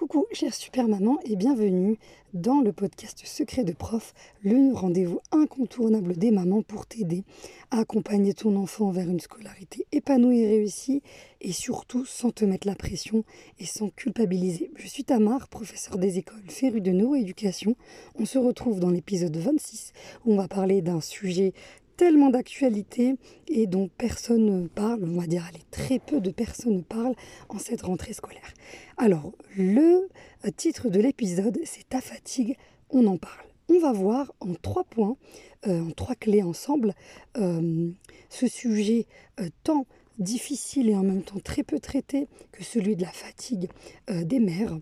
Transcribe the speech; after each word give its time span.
Coucou 0.00 0.24
chère 0.32 0.54
super 0.54 0.88
maman 0.88 1.18
et 1.26 1.36
bienvenue 1.36 1.98
dans 2.32 2.62
le 2.62 2.72
podcast 2.72 3.20
Secret 3.26 3.64
de 3.64 3.74
prof, 3.74 4.14
le 4.42 4.72
rendez-vous 4.72 5.20
incontournable 5.30 6.16
des 6.16 6.30
mamans 6.30 6.62
pour 6.62 6.86
t'aider 6.86 7.22
à 7.70 7.80
accompagner 7.80 8.32
ton 8.32 8.56
enfant 8.56 8.90
vers 8.92 9.10
une 9.10 9.20
scolarité 9.20 9.86
épanouie 9.92 10.40
et 10.40 10.46
réussie 10.46 11.02
et 11.42 11.52
surtout 11.52 12.06
sans 12.06 12.30
te 12.30 12.46
mettre 12.46 12.66
la 12.66 12.76
pression 12.76 13.24
et 13.58 13.66
sans 13.66 13.90
culpabiliser. 13.90 14.70
Je 14.76 14.86
suis 14.86 15.04
Tamar, 15.04 15.48
professeure 15.48 15.98
des 15.98 16.16
écoles 16.16 16.48
férue 16.48 16.80
de 16.80 16.92
neuroéducation. 16.92 17.76
On 18.18 18.24
se 18.24 18.38
retrouve 18.38 18.80
dans 18.80 18.90
l'épisode 18.90 19.36
26 19.36 19.92
où 20.24 20.32
on 20.32 20.36
va 20.36 20.48
parler 20.48 20.80
d'un 20.80 21.02
sujet 21.02 21.52
tellement 22.00 22.30
d'actualité 22.30 23.16
et 23.46 23.66
dont 23.66 23.90
personne 23.98 24.62
ne 24.62 24.68
parle, 24.68 25.04
on 25.04 25.20
va 25.20 25.26
dire, 25.26 25.46
très 25.70 25.98
peu 25.98 26.18
de 26.18 26.30
personnes 26.30 26.82
parlent 26.82 27.14
en 27.50 27.58
cette 27.58 27.82
rentrée 27.82 28.14
scolaire. 28.14 28.54
Alors, 28.96 29.32
le 29.54 30.08
titre 30.56 30.88
de 30.88 30.98
l'épisode, 30.98 31.58
c'est 31.66 31.86
Ta 31.90 32.00
fatigue, 32.00 32.56
on 32.88 33.06
en 33.06 33.18
parle. 33.18 33.44
On 33.68 33.78
va 33.80 33.92
voir 33.92 34.32
en 34.40 34.54
trois 34.54 34.84
points, 34.84 35.18
euh, 35.66 35.82
en 35.82 35.90
trois 35.90 36.14
clés 36.14 36.42
ensemble, 36.42 36.94
euh, 37.36 37.90
ce 38.30 38.46
sujet 38.46 39.06
euh, 39.38 39.50
tant 39.62 39.84
difficile 40.18 40.88
et 40.88 40.96
en 40.96 41.02
même 41.02 41.22
temps 41.22 41.40
très 41.44 41.64
peu 41.64 41.80
traité 41.80 42.28
que 42.50 42.64
celui 42.64 42.96
de 42.96 43.02
la 43.02 43.12
fatigue 43.12 43.68
des 44.08 44.40
mères. 44.40 44.78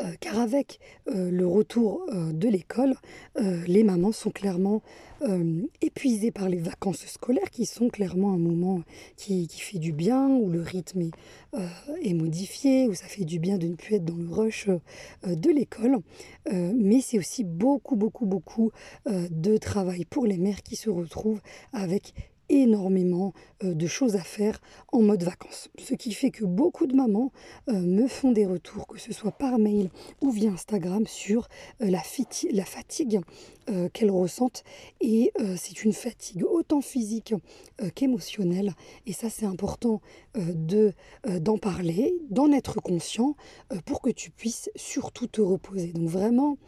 Euh, 0.00 0.12
car 0.18 0.40
avec 0.40 0.80
euh, 1.08 1.30
le 1.30 1.46
retour 1.46 2.04
euh, 2.08 2.32
de 2.32 2.48
l'école, 2.48 2.94
les 3.66 3.82
mamans 3.84 4.12
sont 4.12 4.30
clairement 4.30 4.82
épuisées 5.80 6.30
par 6.30 6.48
les 6.48 6.58
vacances 6.58 7.06
scolaires, 7.06 7.50
qui 7.50 7.66
sont 7.66 7.88
clairement 7.88 8.32
un 8.32 8.38
moment 8.38 8.82
qui, 9.16 9.48
fait 9.48 9.78
du 9.78 9.92
bien, 9.92 10.28
où 10.28 10.50
le 10.50 10.60
rythme 10.60 11.10
est, 12.02 12.14
modifié, 12.14 12.88
où 12.88 12.94
ça 12.94 13.06
fait 13.06 13.24
du 13.24 13.38
bien 13.38 13.58
de 13.58 13.66
ne 13.66 13.74
plus 13.74 13.96
être 13.96 14.04
dans 14.04 14.16
le 14.16 14.28
rush 14.28 14.68
de 15.26 15.50
l'école. 15.50 15.98
mais 16.52 17.00
c'est 17.00 17.18
aussi 17.18 17.42
beaucoup, 17.42 17.96
beaucoup, 17.96 18.26
beaucoup 18.26 18.70
de 19.06 19.56
travail 19.56 20.04
pour 20.04 20.26
les 20.26 20.38
mères 20.38 20.62
qui 20.62 20.76
se 20.76 20.90
retrouvent 20.90 21.40
avec 21.72 22.14
énormément 22.48 23.32
euh, 23.62 23.74
de 23.74 23.86
choses 23.86 24.16
à 24.16 24.22
faire 24.22 24.60
en 24.92 25.02
mode 25.02 25.22
vacances. 25.22 25.68
Ce 25.78 25.94
qui 25.94 26.12
fait 26.12 26.30
que 26.30 26.44
beaucoup 26.44 26.86
de 26.86 26.94
mamans 26.94 27.32
euh, 27.68 27.80
me 27.80 28.06
font 28.06 28.32
des 28.32 28.46
retours, 28.46 28.86
que 28.86 28.98
ce 28.98 29.12
soit 29.12 29.32
par 29.32 29.58
mail 29.58 29.90
ou 30.20 30.30
via 30.30 30.50
Instagram, 30.50 31.06
sur 31.06 31.48
euh, 31.82 31.90
la, 31.90 32.02
fatigue 32.64 33.20
qu'elles 33.94 34.10
ressentent. 34.10 34.62
Et 35.00 35.32
c'est 35.56 35.84
une 35.84 35.94
fatigue 35.94 36.44
autant 36.44 36.82
physique 36.82 37.34
qu'émotionnelle. 37.94 38.74
Et 39.06 39.14
ça, 39.14 39.30
c'est 39.30 39.46
important 39.46 40.02
de 40.34 40.92
d'en 41.40 41.56
parler, 41.56 42.14
d'en 42.28 42.52
être 42.52 42.82
conscient 42.82 43.36
pour 43.86 44.02
que 44.02 44.10
tu 44.10 44.30
puisses 44.30 44.70
surtout 44.76 45.26
te 45.26 45.40
reposer. 45.40 45.92
Donc 45.92 46.08
vraiment, 46.08 46.58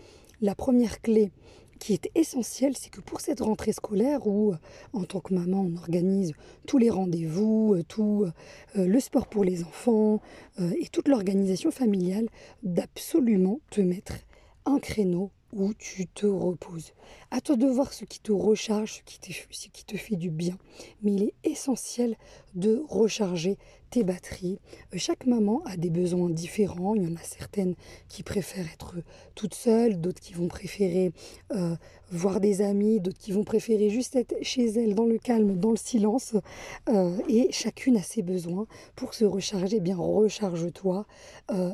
la 0.41 0.55
première 0.55 1.03
clé 1.03 1.31
qui 1.79 1.93
est 1.93 2.11
essentiel, 2.15 2.77
c'est 2.77 2.91
que 2.91 3.01
pour 3.01 3.21
cette 3.21 3.41
rentrée 3.41 3.73
scolaire 3.73 4.27
où, 4.27 4.53
euh, 4.53 4.57
en 4.93 5.05
tant 5.05 5.21
que 5.21 5.35
maman, 5.35 5.61
on 5.61 5.77
organise 5.77 6.33
tous 6.67 6.79
les 6.79 6.91
rendez-vous, 6.91 7.75
euh, 7.75 7.83
tout 7.83 8.27
euh, 8.77 8.87
le 8.87 9.01
sport 9.01 9.29
pour 9.29 9.45
les 9.45 9.63
enfants 9.65 10.21
et 10.59 10.89
toute 10.89 11.09
l'organisation 11.09 11.71
familiale, 11.71 12.29
d'absolument 12.63 13.61
te 13.71 13.81
mettre 13.81 14.15
un 14.65 14.79
créneau 14.79 15.31
où 15.53 15.73
tu 15.75 16.07
te 16.07 16.27
reposes. 16.27 16.93
À 17.31 17.41
toi 17.41 17.57
de 17.57 17.67
voir 17.67 17.93
ce 17.93 18.05
qui 18.05 18.21
te 18.21 18.33
recharge, 18.33 18.95
ce 18.95 19.03
qui, 19.03 19.85
te, 19.85 19.97
fait 19.97 20.17
du 20.17 20.31
bien. 20.31 20.57
Mais 21.03 21.13
il 21.13 21.23
est 21.25 21.35
essentiel 21.45 22.17
de 22.55 22.83
recharger 22.89 23.59
tes 23.91 24.03
batteries. 24.03 24.59
Euh, 24.93 24.99
chaque 24.99 25.27
maman 25.27 25.63
a 25.65 25.77
des 25.77 25.91
besoins 25.91 26.29
différents. 26.31 26.95
Il 26.95 27.05
y 27.05 27.13
en 27.13 27.17
a 27.17 27.23
certaines 27.23 27.75
qui 28.09 28.23
préfèrent 28.23 28.67
être 28.73 28.97
toutes 29.35 29.55
seules, 29.55 30.01
d'autres 30.01 30.21
qui 30.21 30.35
vont 30.35 30.49
préférer 30.49 31.13
euh, 31.53 31.77
voir 32.11 32.41
des 32.41 32.63
amis, 32.63 33.01
d'autres 33.01 33.19
qui 33.19 33.33
vont 33.33 33.45
préférer 33.45 33.91
juste 33.91 34.17
être 34.17 34.35
chez 34.43 34.67
elles 34.67 34.95
dans 34.95 35.07
le 35.07 35.19
calme, 35.19 35.57
dans 35.57 35.71
le 35.71 35.77
silence. 35.77 36.35
Euh, 36.89 37.17
et 37.29 37.49
chacune 37.53 37.97
a 37.97 38.03
ses 38.03 38.23
besoins. 38.23 38.67
Pour 38.97 39.15
se 39.15 39.25
recharger, 39.25 39.77
eh 39.77 39.81
bien 39.81 39.97
recharge-toi 39.97 41.07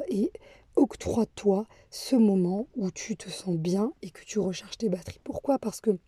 et 0.08 0.32
octroie-toi 0.76 1.66
ce 1.90 2.16
moment 2.16 2.66
où 2.76 2.90
tu 2.90 3.16
te 3.16 3.28
sens 3.28 3.56
bien 3.56 3.92
et 4.02 4.10
que 4.10 4.24
tu 4.24 4.38
recharges 4.38 4.78
tes 4.78 4.88
batteries. 4.88 5.20
Pourquoi? 5.24 5.58
Parce 5.58 5.80
que 5.80 5.98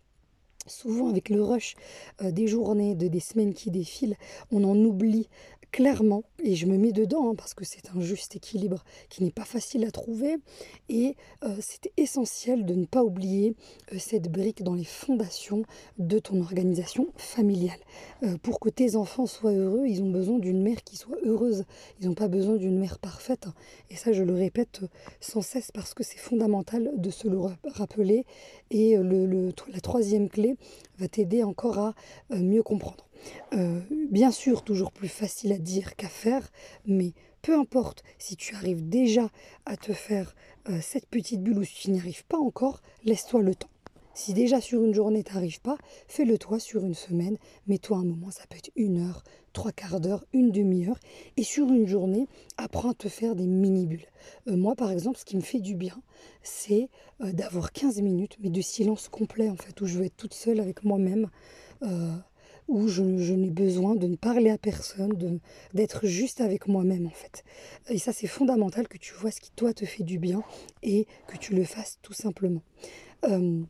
souvent 0.67 1.09
avec 1.09 1.29
le 1.29 1.43
rush 1.43 1.75
euh, 2.21 2.31
des 2.31 2.47
journées, 2.47 2.95
de 2.95 3.07
des 3.07 3.19
semaines 3.19 3.53
qui 3.53 3.71
défilent, 3.71 4.17
on 4.51 4.63
en 4.63 4.75
oublie 4.77 5.29
clairement, 5.71 6.23
et 6.43 6.55
je 6.55 6.65
me 6.65 6.77
mets 6.77 6.91
dedans 6.91 7.29
hein, 7.29 7.35
parce 7.35 7.53
que 7.53 7.65
c'est 7.65 7.89
un 7.95 8.01
juste 8.01 8.35
équilibre 8.35 8.83
qui 9.09 9.23
n'est 9.23 9.31
pas 9.31 9.45
facile 9.45 9.85
à 9.85 9.91
trouver, 9.91 10.37
et 10.89 11.15
euh, 11.43 11.55
c'est 11.59 11.91
essentiel 11.97 12.65
de 12.65 12.73
ne 12.73 12.85
pas 12.85 13.03
oublier 13.03 13.55
euh, 13.93 13.97
cette 13.99 14.31
brique 14.31 14.63
dans 14.63 14.73
les 14.73 14.83
fondations 14.83 15.63
de 15.97 16.19
ton 16.19 16.41
organisation 16.41 17.07
familiale. 17.17 17.79
Euh, 18.23 18.37
pour 18.41 18.59
que 18.59 18.69
tes 18.69 18.95
enfants 18.95 19.25
soient 19.25 19.53
heureux, 19.53 19.87
ils 19.87 20.01
ont 20.01 20.11
besoin 20.11 20.39
d'une 20.39 20.61
mère 20.61 20.83
qui 20.83 20.97
soit 20.97 21.17
heureuse, 21.23 21.65
ils 21.99 22.07
n'ont 22.07 22.15
pas 22.15 22.27
besoin 22.27 22.55
d'une 22.55 22.79
mère 22.79 22.99
parfaite, 22.99 23.47
et 23.89 23.95
ça 23.95 24.13
je 24.13 24.23
le 24.23 24.33
répète 24.33 24.81
sans 25.19 25.41
cesse 25.41 25.71
parce 25.71 25.93
que 25.93 26.03
c'est 26.03 26.17
fondamental 26.17 26.91
de 26.95 27.09
se 27.09 27.27
le 27.27 27.39
rappeler, 27.65 28.25
et 28.71 28.97
la 28.97 29.79
troisième 29.81 30.29
clé 30.29 30.55
va 30.97 31.07
t'aider 31.07 31.43
encore 31.43 31.79
à 31.79 31.93
mieux 32.29 32.63
comprendre. 32.63 33.04
Euh, 33.53 33.81
bien 34.11 34.31
sûr, 34.31 34.63
toujours 34.63 34.91
plus 34.91 35.07
facile 35.07 35.53
à 35.53 35.57
dire 35.57 35.95
qu'à 35.95 36.07
faire, 36.07 36.51
mais 36.85 37.13
peu 37.41 37.57
importe 37.57 38.03
si 38.17 38.35
tu 38.35 38.55
arrives 38.55 38.87
déjà 38.87 39.29
à 39.65 39.77
te 39.77 39.93
faire 39.93 40.35
euh, 40.69 40.79
cette 40.81 41.07
petite 41.07 41.41
bulle 41.41 41.59
ou 41.59 41.63
si 41.63 41.75
tu 41.75 41.91
n'y 41.91 41.99
arrives 41.99 42.25
pas 42.25 42.37
encore, 42.37 42.81
laisse-toi 43.03 43.41
le 43.41 43.55
temps. 43.55 43.69
Si 44.13 44.33
déjà 44.33 44.61
sur 44.61 44.83
une 44.83 44.93
journée 44.93 45.23
tu 45.23 45.33
n'arrives 45.33 45.61
pas, 45.61 45.77
fais-le 46.07 46.37
toi 46.37 46.59
sur 46.59 46.85
une 46.85 46.93
semaine, 46.93 47.37
mets-toi 47.67 47.97
un 47.97 48.05
moment, 48.05 48.31
ça 48.31 48.43
peut 48.49 48.57
être 48.57 48.71
une 48.75 48.99
heure, 48.99 49.23
trois 49.51 49.73
quarts 49.73 49.99
d'heure, 49.99 50.25
une 50.31 50.51
demi-heure, 50.51 50.97
et 51.35 51.43
sur 51.43 51.67
une 51.67 51.87
journée, 51.87 52.27
apprends 52.57 52.91
à 52.91 52.93
te 52.93 53.09
faire 53.09 53.35
des 53.35 53.45
mini-bulles. 53.45 54.07
Euh, 54.47 54.55
moi 54.55 54.75
par 54.75 54.89
exemple, 54.91 55.17
ce 55.17 55.25
qui 55.25 55.35
me 55.35 55.41
fait 55.41 55.59
du 55.59 55.75
bien, 55.75 56.01
c'est 56.43 56.89
d'avoir 57.19 57.71
15 57.71 58.01
minutes, 58.01 58.37
mais 58.41 58.49
de 58.49 58.61
silence 58.61 59.07
complet 59.07 59.49
en 59.49 59.55
fait, 59.55 59.79
où 59.81 59.85
je 59.85 59.99
veux 59.99 60.05
être 60.05 60.17
toute 60.17 60.33
seule 60.33 60.59
avec 60.59 60.83
moi-même 60.83 61.29
où 62.67 62.87
je, 62.87 63.01
n'ai 63.03 63.49
besoin 63.49 63.95
de 63.95 64.07
ne 64.07 64.15
parler 64.15 64.49
à 64.49 64.57
personne, 64.57 65.39
d'être 65.73 66.05
juste 66.07 66.41
avec 66.41 66.67
moi-même 66.67 67.07
en 67.07 67.11
fait. 67.11 67.43
Et 67.89 67.97
ça 67.97 68.13
c'est 68.13 68.27
fondamental 68.27 68.87
que 68.87 68.97
tu 68.97 69.13
vois 69.13 69.31
ce 69.31 69.41
qui 69.41 69.51
toi 69.51 69.73
te 69.73 69.85
fait 69.85 70.03
du 70.03 70.19
bien 70.19 70.43
et 70.83 71.07
que 71.27 71.37
tu 71.37 71.53
le 71.53 71.63
fasses 71.63 71.99
tout 72.01 72.13
simplement. 72.13 72.63
Euh, 73.25 73.61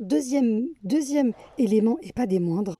deuxième, 0.00 0.66
deuxième 0.82 1.32
élément 1.58 1.98
et 2.02 2.12
pas 2.12 2.26
des 2.26 2.40
moindres, 2.40 2.76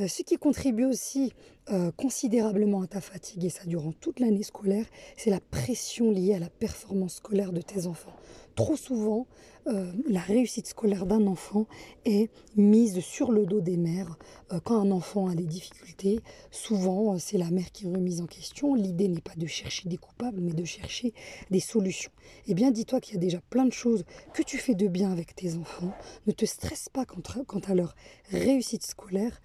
euh, 0.00 0.06
ce 0.06 0.22
qui 0.22 0.36
contribue 0.36 0.84
aussi 0.84 1.32
euh, 1.70 1.90
considérablement 1.92 2.82
à 2.82 2.86
ta 2.86 3.00
fatigue, 3.00 3.44
et 3.44 3.50
ça 3.50 3.64
durant 3.66 3.92
toute 3.92 4.20
l'année 4.20 4.44
scolaire, 4.44 4.86
c'est 5.16 5.30
la 5.30 5.40
pression 5.40 6.10
liée 6.10 6.34
à 6.34 6.38
la 6.38 6.50
performance 6.50 7.16
scolaire 7.16 7.52
de 7.52 7.60
tes 7.60 7.86
enfants. 7.86 8.14
Trop 8.58 8.74
souvent, 8.74 9.28
euh, 9.68 9.92
la 10.08 10.18
réussite 10.18 10.66
scolaire 10.66 11.06
d'un 11.06 11.28
enfant 11.28 11.68
est 12.04 12.28
mise 12.56 12.98
sur 12.98 13.30
le 13.30 13.46
dos 13.46 13.60
des 13.60 13.76
mères. 13.76 14.18
quand 14.64 14.80
un 14.80 14.90
enfant 14.90 15.28
a 15.28 15.36
des 15.36 15.46
difficultés, 15.46 16.18
souvent 16.50 17.20
c'est 17.20 17.38
la 17.38 17.52
mère 17.52 17.70
qui 17.70 17.84
est 17.84 17.88
remise 17.88 18.20
en 18.20 18.26
question. 18.26 18.74
L'idée 18.74 19.06
n'est 19.06 19.20
pas 19.20 19.36
de 19.36 19.46
chercher 19.46 19.88
des 19.88 19.96
coupables, 19.96 20.40
mais 20.40 20.54
de 20.54 20.64
chercher 20.64 21.14
des 21.52 21.60
solutions. 21.60 22.10
Eh 22.48 22.54
bien, 22.54 22.72
dis-toi 22.72 23.00
qu'il 23.00 23.14
y 23.14 23.18
a 23.18 23.20
déjà 23.20 23.40
plein 23.48 23.64
de 23.64 23.72
choses 23.72 24.04
que 24.34 24.42
tu 24.42 24.58
fais 24.58 24.74
de 24.74 24.88
bien 24.88 25.12
avec 25.12 25.36
tes 25.36 25.54
enfants. 25.54 25.92
Ne 26.26 26.32
te 26.32 26.44
stresse 26.44 26.88
pas 26.88 27.04
quant 27.04 27.60
à 27.60 27.74
leur 27.76 27.94
réussite 28.32 28.84
scolaire 28.84 29.40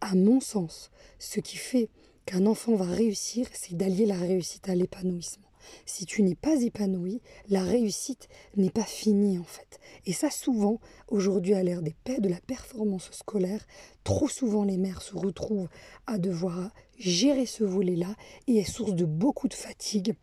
à 0.00 0.14
mon 0.14 0.40
sens, 0.40 0.90
ce 1.18 1.40
qui 1.40 1.58
fait 1.58 1.90
qu'un 2.24 2.46
enfant 2.46 2.74
va 2.74 2.86
réussir, 2.86 3.48
c'est 3.52 3.76
d'allier 3.76 4.06
la 4.06 4.16
réussite 4.16 4.66
à 4.70 4.74
l'épanouissement. 4.74 5.45
Si 5.84 6.06
tu 6.06 6.22
n'es 6.22 6.34
pas 6.34 6.62
épanoui, 6.62 7.20
la 7.48 7.62
réussite 7.62 8.28
n'est 8.56 8.70
pas 8.70 8.84
finie 8.84 9.38
en 9.38 9.44
fait. 9.44 9.80
Et 10.04 10.12
ça 10.12 10.30
souvent, 10.30 10.80
aujourd'hui 11.08 11.54
à 11.54 11.62
l'ère 11.62 11.82
des 11.82 11.96
paix, 12.04 12.20
de 12.20 12.28
la 12.28 12.40
performance 12.40 13.10
scolaire, 13.12 13.66
trop 14.04 14.28
souvent 14.28 14.64
les 14.64 14.78
mères 14.78 15.02
se 15.02 15.16
retrouvent 15.16 15.68
à 16.06 16.18
devoir 16.18 16.70
gérer 16.98 17.46
ce 17.46 17.64
volet-là 17.64 18.14
et 18.46 18.58
est 18.58 18.64
source 18.64 18.94
de 18.94 19.04
beaucoup 19.04 19.48
de 19.48 19.54
fatigue, 19.54 20.14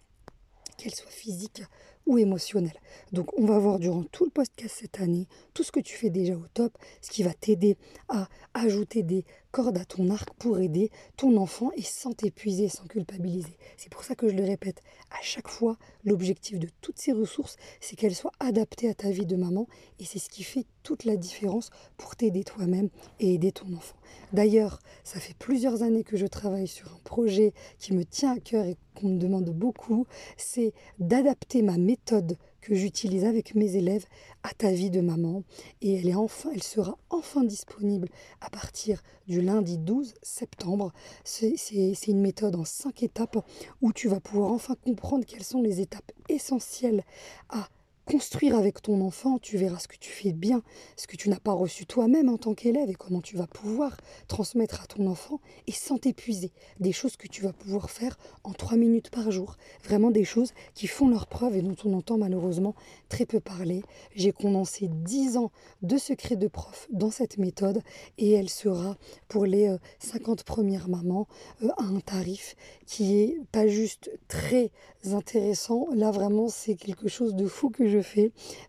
qu'elle 0.78 0.96
soit 0.96 1.12
physique 1.12 1.64
ou 2.06 2.18
émotionnel. 2.18 2.74
Donc 3.12 3.38
on 3.38 3.46
va 3.46 3.60
voir 3.60 3.80
durant 3.80 4.04
tout 4.04 4.26
le 4.26 4.32
podcast 4.32 4.76
cette 4.80 5.00
année 5.00 5.28
tout 5.54 5.64
ce 5.64 5.72
que 5.72 5.80
tu 5.80 5.96
fais 5.96 6.10
déjà 6.10 6.34
au 6.34 6.46
top, 6.54 6.78
ce 7.02 7.12
qui 7.12 7.24
va 7.24 7.34
t'aider 7.34 7.78
à 8.10 8.28
ajouter 8.54 9.04
des 9.04 9.26
cordes 9.54 9.78
à 9.78 9.86
ton 9.86 10.10
arc 10.10 10.34
pour 10.40 10.60
aider 10.60 10.90
ton 11.16 11.38
enfant 11.38 11.70
et 11.78 11.84
sans 11.84 12.12
t'épuiser, 12.12 12.70
sans 12.70 12.86
culpabiliser. 12.86 13.56
C'est 13.78 13.92
pour 13.92 14.04
ça 14.04 14.16
que 14.16 14.28
je 14.28 14.36
le 14.36 14.44
répète, 14.44 14.82
à 15.12 15.22
chaque 15.22 15.48
fois, 15.48 15.78
l'objectif 16.04 16.58
de 16.58 16.68
toutes 16.82 16.98
ces 16.98 17.12
ressources, 17.12 17.56
c'est 17.80 17.96
qu'elles 17.96 18.16
soient 18.16 18.32
adaptées 18.40 18.90
à 18.90 18.96
ta 18.96 19.12
vie 19.12 19.28
de 19.28 19.36
maman 19.36 19.68
et 20.00 20.06
c'est 20.06 20.18
ce 20.18 20.28
qui 20.28 20.42
fait 20.44 20.66
toute 20.82 21.06
la 21.06 21.18
différence 21.18 21.70
pour 21.98 22.16
t'aider 22.16 22.44
toi-même 22.44 22.90
et 23.20 23.36
aider 23.36 23.52
ton 23.52 23.72
enfant. 23.76 23.96
D'ailleurs, 24.34 24.80
ça 25.04 25.20
fait 25.20 25.36
plusieurs 25.38 25.84
années 25.84 26.04
que 26.04 26.18
je 26.18 26.26
travaille 26.26 26.68
sur 26.68 26.92
un 26.92 27.00
projet 27.04 27.54
qui 27.78 27.94
me 27.94 28.06
tient 28.06 28.36
à 28.36 28.40
cœur 28.40 28.66
et 28.66 28.76
qu'on 28.96 29.10
me 29.10 29.20
demande 29.20 29.52
beaucoup, 29.52 30.08
c'est 30.36 30.74
d'adapter 30.98 31.62
ma 31.62 31.78
méthode 31.78 32.38
que 32.64 32.76
j'utilise 32.76 33.26
avec 33.26 33.56
mes 33.56 33.76
élèves 33.76 34.06
à 34.44 34.54
ta 34.54 34.72
vie 34.72 34.90
de 34.90 35.02
maman. 35.02 35.44
Et 35.82 35.96
elle, 35.96 36.10
est 36.10 36.16
enfin, 36.16 36.50
elle 36.54 36.64
sera 36.64 36.98
enfin 37.10 37.44
disponible 37.44 38.08
à 38.42 38.50
partir 38.50 39.04
du 39.28 39.42
lundi 39.42 39.78
12 39.78 40.14
septembre. 40.22 40.94
C'est 41.24 42.08
une 42.08 42.22
méthode 42.22 42.56
en 42.56 42.66
cinq 42.66 43.04
étapes 43.04 43.38
où 43.82 43.92
tu 43.92 44.08
vas 44.08 44.20
pouvoir 44.20 44.52
enfin 44.52 44.76
comprendre 44.76 45.26
quelles 45.26 45.44
sont 45.44 45.62
les 45.62 45.82
étapes 45.82 46.12
essentielles 46.30 47.04
à 47.50 47.68
construire 48.06 48.58
avec 48.58 48.82
ton 48.82 49.02
enfant, 49.02 49.40
tu 49.40 49.58
verras 49.58 49.80
ce 49.80 49.88
que 49.88 49.98
tu 49.98 50.12
fais 50.12 50.34
bien, 50.34 50.62
ce 50.98 51.08
que 51.08 51.16
tu 51.16 51.30
n'as 51.30 51.40
pas 51.40 51.54
reçu 51.54 51.86
toi-même 51.86 52.30
en 52.30 52.38
tant 52.38 52.54
qu'élève 52.54 52.90
et 52.90 52.96
comment 52.96 53.22
tu 53.22 53.38
vas 53.38 53.48
pouvoir 53.48 53.98
transmettre 54.28 54.82
à 54.82 54.86
ton 54.86 55.08
enfant 55.08 55.40
et 55.68 55.72
sans 55.72 55.98
t'épuiser. 55.98 56.52
Des 56.80 56.92
choses 56.92 57.16
que 57.16 57.28
tu 57.28 57.42
vas 57.42 57.54
pouvoir 57.54 57.90
faire 57.90 58.18
en 58.44 58.54
trois 58.54 58.78
minutes 58.78 59.10
par 59.10 59.32
jour. 59.32 59.56
Vraiment 59.84 60.12
des 60.12 60.26
choses 60.26 60.54
qui 60.74 60.88
font 60.88 61.08
leur 61.08 61.28
preuve 61.28 61.56
et 61.56 61.62
dont 61.62 61.76
on 61.86 61.94
entend 61.94 62.18
malheureusement 62.18 62.76
très 63.10 63.26
peu 63.26 63.40
parler. 63.40 63.84
J'ai 64.16 64.32
condensé 64.32 64.90
dix 64.90 65.38
ans 65.38 65.52
de 65.82 65.98
secrets 65.98 66.36
de 66.36 66.48
prof 66.48 66.88
dans 66.92 67.12
cette 67.12 67.38
méthode 67.38 67.82
et 68.18 68.32
elle 68.32 68.50
sera 68.50 68.98
pour 69.28 69.46
les 69.46 69.76
50 70.00 70.42
euh, 70.42 70.44
premières 70.44 70.90
mamans 70.90 71.28
euh, 71.64 71.70
à 71.78 71.84
un 71.84 72.00
tarif 72.00 72.56
qui 72.86 73.18
est 73.18 73.38
pas 73.52 73.68
juste 73.68 74.12
très 74.28 74.72
intéressant. 75.12 75.88
Là 75.94 76.12
vraiment 76.12 76.50
c'est 76.50 76.76
quelque 76.76 77.08
chose 77.08 77.36
de 77.36 77.48
fou 77.48 77.70
que 77.70 77.88
je 77.88 77.93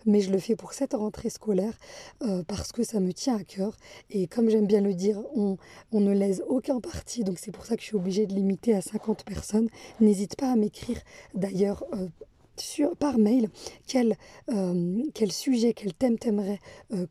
mais 0.07 0.21
je 0.21 0.31
le 0.31 0.39
fais 0.39 0.57
pour 0.57 0.73
cette 0.73 0.95
rentrée 0.95 1.31
scolaire 1.31 1.75
euh, 2.23 2.43
parce 2.47 2.73
que 2.73 2.83
ça 2.83 3.01
me 3.01 3.13
tient 3.13 3.37
à 3.37 3.45
cœur. 3.45 3.77
Et 4.11 4.27
comme 4.27 4.51
j'aime 4.51 4.67
bien 4.67 4.81
le 4.81 4.95
dire, 4.95 5.21
on, 5.35 5.57
on 5.93 6.01
ne 6.01 6.13
laisse 6.13 6.43
aucun 6.49 6.81
parti, 6.81 7.25
donc 7.25 7.39
c'est 7.39 7.53
pour 7.53 7.67
ça 7.67 7.77
que 7.77 7.83
je 7.83 7.87
suis 7.87 7.97
obligée 7.97 8.27
de 8.27 8.35
limiter 8.35 8.75
à 8.75 8.81
50 8.81 9.25
personnes. 9.25 9.69
N'hésite 10.01 10.37
pas 10.37 10.53
à 10.53 10.57
m'écrire 10.57 11.01
d'ailleurs. 11.35 11.85
Euh, 11.95 12.09
par 12.99 13.19
mail 13.19 13.49
quel, 13.87 14.17
euh, 14.51 15.03
quel 15.15 15.33
sujet, 15.33 15.73
quel 15.73 15.95
thème 15.95 16.19
t'aimerais 16.19 16.61